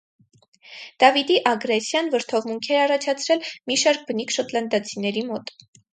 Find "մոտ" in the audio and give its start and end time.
5.29-5.55